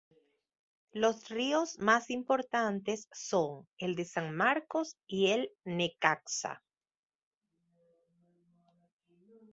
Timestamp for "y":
5.05-5.27